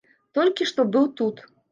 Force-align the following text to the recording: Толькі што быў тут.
Толькі 0.37 0.65
што 0.71 0.85
быў 0.95 1.05
тут. 1.21 1.43